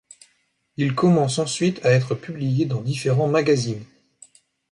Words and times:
Il 0.77 0.95
commence 0.95 1.37
ensuite 1.37 1.85
à 1.85 1.91
être 1.91 2.15
publié 2.15 2.65
dans 2.65 2.81
différents 2.81 3.27
magazines. 3.27 3.83